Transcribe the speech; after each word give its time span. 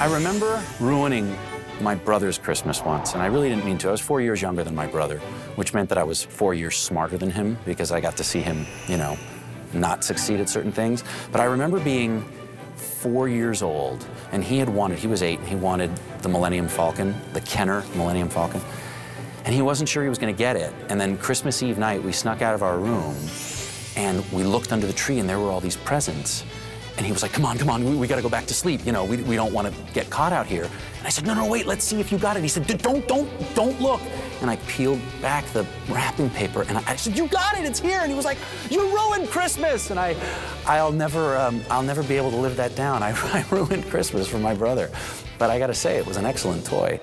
I 0.00 0.10
remember 0.10 0.64
ruining 0.80 1.36
my 1.82 1.94
brother's 1.94 2.38
Christmas 2.38 2.82
once, 2.82 3.12
and 3.12 3.22
I 3.22 3.26
really 3.26 3.50
didn't 3.50 3.66
mean 3.66 3.76
to. 3.78 3.88
I 3.88 3.90
was 3.90 4.00
four 4.00 4.22
years 4.22 4.40
younger 4.40 4.64
than 4.64 4.74
my 4.74 4.86
brother, 4.86 5.18
which 5.56 5.74
meant 5.74 5.90
that 5.90 5.98
I 5.98 6.04
was 6.04 6.22
four 6.22 6.54
years 6.54 6.78
smarter 6.78 7.18
than 7.18 7.30
him 7.30 7.58
because 7.66 7.92
I 7.92 8.00
got 8.00 8.16
to 8.16 8.24
see 8.24 8.40
him, 8.40 8.64
you 8.88 8.96
know, 8.96 9.18
not 9.74 10.02
succeed 10.02 10.40
at 10.40 10.48
certain 10.48 10.72
things. 10.72 11.04
But 11.30 11.42
I 11.42 11.44
remember 11.44 11.78
being 11.80 12.24
four 12.76 13.28
years 13.28 13.60
old, 13.60 14.08
and 14.32 14.42
he 14.42 14.56
had 14.56 14.70
wanted, 14.70 14.98
he 14.98 15.06
was 15.06 15.22
eight, 15.22 15.38
and 15.38 15.46
he 15.46 15.54
wanted 15.54 15.94
the 16.22 16.30
Millennium 16.30 16.66
Falcon, 16.66 17.14
the 17.34 17.42
Kenner 17.42 17.84
Millennium 17.94 18.30
Falcon. 18.30 18.62
And 19.44 19.54
he 19.54 19.60
wasn't 19.60 19.90
sure 19.90 20.02
he 20.02 20.08
was 20.08 20.18
going 20.18 20.34
to 20.34 20.38
get 20.38 20.56
it. 20.56 20.72
And 20.88 20.98
then 20.98 21.18
Christmas 21.18 21.62
Eve 21.62 21.76
night, 21.76 22.02
we 22.02 22.12
snuck 22.12 22.40
out 22.40 22.54
of 22.54 22.62
our 22.62 22.78
room, 22.78 23.14
and 23.96 24.24
we 24.32 24.44
looked 24.44 24.72
under 24.72 24.86
the 24.86 24.94
tree, 24.94 25.18
and 25.18 25.28
there 25.28 25.38
were 25.38 25.50
all 25.50 25.60
these 25.60 25.76
presents. 25.76 26.46
And 27.00 27.06
he 27.06 27.12
was 27.14 27.22
like, 27.22 27.32
come 27.32 27.46
on, 27.46 27.56
come 27.56 27.70
on, 27.70 27.82
we, 27.82 27.96
we 27.96 28.06
got 28.06 28.16
to 28.16 28.22
go 28.22 28.28
back 28.28 28.44
to 28.44 28.52
sleep. 28.52 28.84
You 28.84 28.92
know, 28.92 29.06
we, 29.06 29.16
we 29.22 29.34
don't 29.34 29.54
want 29.54 29.74
to 29.74 29.92
get 29.94 30.10
caught 30.10 30.34
out 30.34 30.46
here. 30.46 30.64
And 30.64 31.06
I 31.06 31.08
said, 31.08 31.24
no, 31.24 31.32
no, 31.32 31.46
wait, 31.46 31.64
let's 31.64 31.82
see 31.82 31.98
if 31.98 32.12
you 32.12 32.18
got 32.18 32.36
it. 32.36 32.42
He 32.42 32.48
said, 32.48 32.66
don't, 32.66 33.08
don't, 33.08 33.26
don't 33.54 33.80
look. 33.80 34.02
And 34.42 34.50
I 34.50 34.56
peeled 34.68 35.00
back 35.22 35.46
the 35.54 35.66
wrapping 35.88 36.28
paper, 36.28 36.60
and 36.68 36.76
I, 36.76 36.82
I 36.86 36.96
said, 36.96 37.16
you 37.16 37.26
got 37.28 37.56
it, 37.56 37.64
it's 37.64 37.80
here. 37.80 38.00
And 38.02 38.10
he 38.10 38.14
was 38.14 38.26
like, 38.26 38.36
you 38.68 38.82
ruined 38.94 39.30
Christmas. 39.30 39.88
And 39.88 39.98
I, 39.98 40.14
I'll 40.66 40.92
never, 40.92 41.38
um, 41.38 41.62
I'll 41.70 41.82
never 41.82 42.02
be 42.02 42.18
able 42.18 42.32
to 42.32 42.36
live 42.36 42.56
that 42.56 42.76
down. 42.76 43.02
I, 43.02 43.12
I 43.32 43.46
ruined 43.50 43.86
Christmas 43.86 44.28
for 44.28 44.38
my 44.38 44.54
brother. 44.54 44.90
But 45.38 45.48
I 45.48 45.58
got 45.58 45.68
to 45.68 45.74
say, 45.74 45.96
it 45.96 46.04
was 46.04 46.18
an 46.18 46.26
excellent 46.26 46.66
toy. 46.66 47.00